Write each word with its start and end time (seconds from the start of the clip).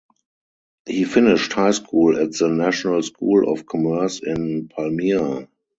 He 0.87 1.03
finished 1.03 1.53
high 1.53 1.69
school 1.69 2.19
at 2.19 2.31
the 2.31 2.49
National 2.49 3.03
School 3.03 3.47
of 3.53 3.67
Commerce 3.67 4.19
in 4.23 4.67
Palmira. 4.67 5.47